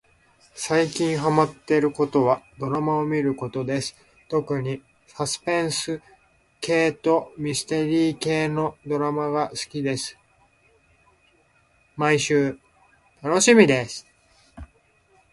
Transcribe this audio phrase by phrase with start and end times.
[0.55, 3.95] さいきんはまってることはどらまをみることです
[4.29, 6.01] とくにさすぺんす
[6.59, 10.17] けいとみすてりーけいのどらまがすきです
[11.97, 12.59] まいしゅう
[13.21, 14.07] たのしみです